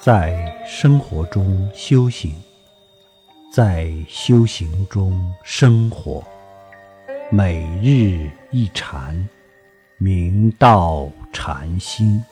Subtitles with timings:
[0.00, 2.32] 在生活中修行，
[3.52, 6.24] 在修行中生活，
[7.32, 9.28] 每日一禅，
[9.98, 12.24] 明道禅心。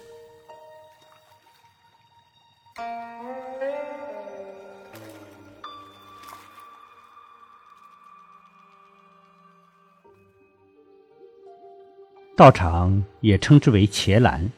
[12.37, 14.49] 道场也称之为伽蓝。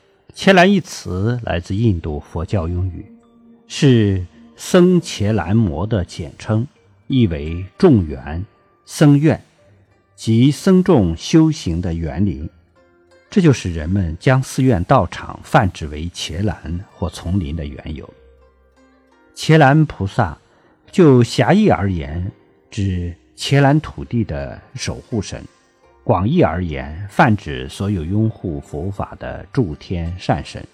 [0.41, 3.05] 伽蓝一词来自印度佛教用语，
[3.66, 4.24] 是
[4.55, 6.64] 僧伽蓝摩的简称，
[7.09, 8.45] 意为众缘、
[8.87, 9.42] 僧院
[10.14, 12.48] 即僧众修行的园林。
[13.28, 18.09] 这就是人们将寺院道场泛指为伽蓝或丛林的缘由。
[19.34, 20.39] 伽蓝菩萨，
[20.92, 22.30] 就狭义而言，
[22.70, 25.42] 指伽蓝土地的守护神。
[26.09, 30.67] 广义而言，泛指所有拥护佛法的诸天善神。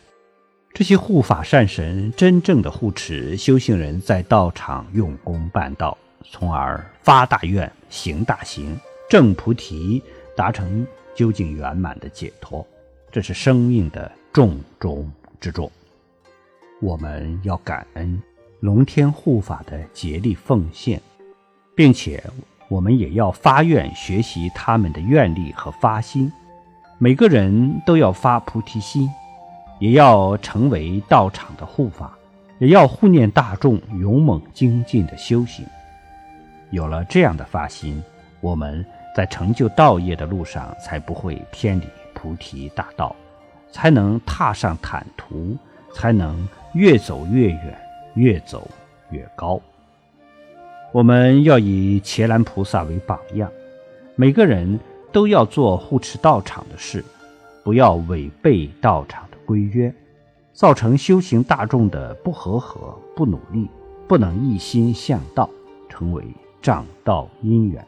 [0.73, 5.99] 这些护法善神真正的护持修行人在道场用功办道，
[6.31, 8.79] 从而发大愿、行大行、
[9.11, 10.01] 证菩提，
[10.37, 12.65] 达成究竟圆满的解脱。
[13.11, 15.69] 这是生命的重中之重。
[16.81, 18.23] 我们要感恩
[18.61, 21.03] 龙天护法的竭力奉献，
[21.75, 22.23] 并且。
[22.75, 26.33] 我们也要发愿学习他们的愿力和发心，
[26.99, 29.09] 每个人都要发菩提心，
[29.79, 32.19] 也要成为道场的护法，
[32.59, 35.65] 也要护念大众勇猛精进的修行。
[36.71, 38.03] 有了这样的发心，
[38.41, 43.15] 我们在成就道业的路上才不会偏离菩提大道，
[43.71, 45.57] 才能踏上坦途，
[45.95, 47.79] 才能越走越远，
[48.15, 48.69] 越走
[49.11, 49.61] 越高。
[50.95, 53.51] 我们要以伽蓝菩萨为榜样，
[54.15, 54.79] 每个人
[55.11, 57.05] 都要做护持道场的事，
[57.65, 59.93] 不要违背道场的规约，
[60.53, 63.69] 造成修行大众的不和合、不努力，
[64.07, 65.51] 不能一心向道，
[65.89, 66.25] 成为
[66.63, 67.85] 障道因缘。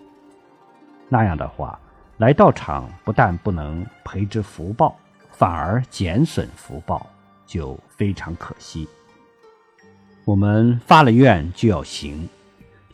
[1.08, 1.78] 那样的话，
[2.16, 4.96] 来道场不但不能培植福报，
[5.30, 7.06] 反而减损福报，
[7.46, 8.88] 就非常可惜。
[10.24, 12.28] 我们发了愿就要行。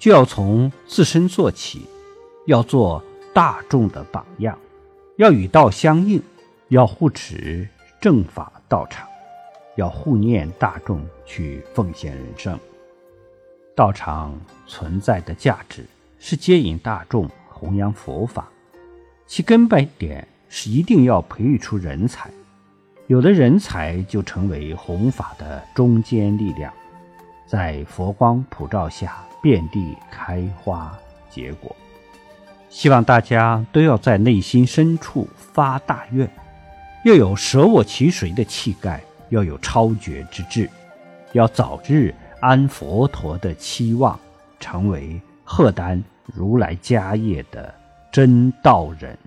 [0.02, 1.86] 就要从自身做起，
[2.46, 3.00] 要做
[3.32, 4.58] 大众的榜样，
[5.14, 6.20] 要与道相应，
[6.70, 7.68] 要护持
[8.00, 9.06] 正法道场，
[9.76, 12.58] 要护念大众去奉献人生。
[13.76, 14.36] 道场
[14.66, 15.86] 存在的价值
[16.18, 18.48] 是接引大众，弘扬佛法，
[19.28, 22.28] 其根本点是一定要培育出人才，
[23.06, 26.74] 有了人才就成为弘法的中坚力量，
[27.52, 29.22] 在佛光普照下。
[29.42, 30.96] 遍地开花
[31.28, 31.74] 结果，
[32.70, 36.30] 希望大家都要在内心深处发大愿，
[37.04, 40.70] 要有舍我其谁的气概，要有超绝之志，
[41.32, 44.16] 要早日安佛陀的期望，
[44.60, 46.00] 成为贺丹
[46.32, 47.74] 如来家业的
[48.12, 49.18] 真道人。